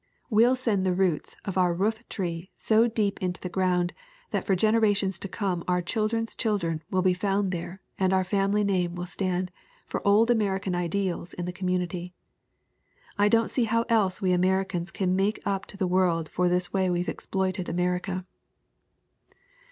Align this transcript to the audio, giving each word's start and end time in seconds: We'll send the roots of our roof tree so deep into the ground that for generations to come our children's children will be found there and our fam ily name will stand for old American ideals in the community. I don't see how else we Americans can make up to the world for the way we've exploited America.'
We'll 0.31 0.55
send 0.55 0.83
the 0.83 0.95
roots 0.95 1.35
of 1.45 1.59
our 1.59 1.75
roof 1.75 2.01
tree 2.09 2.49
so 2.57 2.87
deep 2.87 3.21
into 3.21 3.39
the 3.39 3.49
ground 3.53 3.93
that 4.31 4.43
for 4.43 4.55
generations 4.55 5.19
to 5.19 5.27
come 5.27 5.63
our 5.67 5.83
children's 5.83 6.35
children 6.35 6.81
will 6.89 7.03
be 7.03 7.13
found 7.13 7.51
there 7.51 7.83
and 7.99 8.11
our 8.11 8.23
fam 8.23 8.49
ily 8.49 8.63
name 8.63 8.95
will 8.95 9.05
stand 9.05 9.51
for 9.85 10.01
old 10.03 10.31
American 10.31 10.73
ideals 10.73 11.35
in 11.35 11.45
the 11.45 11.53
community. 11.53 12.15
I 13.19 13.29
don't 13.29 13.51
see 13.51 13.65
how 13.65 13.83
else 13.89 14.23
we 14.23 14.31
Americans 14.31 14.89
can 14.89 15.15
make 15.15 15.39
up 15.45 15.67
to 15.67 15.77
the 15.77 15.85
world 15.85 16.29
for 16.29 16.49
the 16.49 16.67
way 16.73 16.89
we've 16.89 17.07
exploited 17.07 17.69
America.' 17.69 18.25